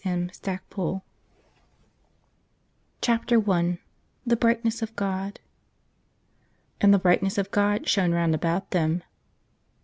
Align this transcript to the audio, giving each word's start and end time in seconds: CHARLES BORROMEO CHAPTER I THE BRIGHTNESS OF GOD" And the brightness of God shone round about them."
CHARLES 0.03 0.39
BORROMEO 0.71 1.03
CHAPTER 3.01 3.51
I 3.53 3.77
THE 4.25 4.35
BRIGHTNESS 4.35 4.81
OF 4.81 4.95
GOD" 4.95 5.39
And 6.81 6.91
the 6.91 6.97
brightness 6.97 7.37
of 7.37 7.51
God 7.51 7.87
shone 7.87 8.11
round 8.11 8.33
about 8.33 8.71
them." 8.71 9.03